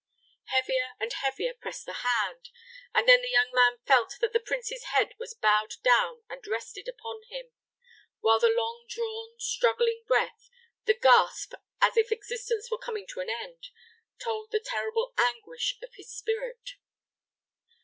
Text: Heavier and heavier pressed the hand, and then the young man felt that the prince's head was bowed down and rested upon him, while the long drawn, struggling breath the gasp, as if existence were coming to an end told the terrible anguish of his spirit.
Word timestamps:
Heavier 0.45 0.95
and 0.99 1.13
heavier 1.13 1.53
pressed 1.53 1.85
the 1.85 1.93
hand, 2.01 2.49
and 2.91 3.07
then 3.07 3.21
the 3.21 3.29
young 3.29 3.51
man 3.53 3.77
felt 3.85 4.17
that 4.19 4.33
the 4.33 4.39
prince's 4.39 4.85
head 4.85 5.09
was 5.19 5.35
bowed 5.35 5.75
down 5.83 6.23
and 6.27 6.41
rested 6.47 6.87
upon 6.87 7.21
him, 7.29 7.51
while 8.19 8.39
the 8.39 8.49
long 8.49 8.87
drawn, 8.89 9.35
struggling 9.39 10.03
breath 10.07 10.49
the 10.85 10.95
gasp, 10.95 11.53
as 11.81 11.97
if 11.97 12.11
existence 12.11 12.71
were 12.71 12.79
coming 12.79 13.05
to 13.09 13.19
an 13.19 13.29
end 13.29 13.67
told 14.19 14.49
the 14.49 14.59
terrible 14.59 15.13
anguish 15.19 15.77
of 15.83 15.93
his 15.93 16.11
spirit. 16.11 16.77